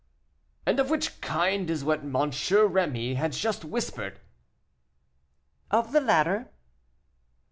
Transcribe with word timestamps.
"And 0.65 0.79
of 0.79 0.89
which 0.89 1.21
kind 1.21 1.69
is 1.69 1.83
what 1.83 1.99
M. 1.99 2.11
Rémy 2.11 3.17
has 3.17 3.37
just 3.37 3.63
whispered?" 3.63 4.19
"Of 5.69 5.91
the 5.91 6.01
latter." 6.01 6.49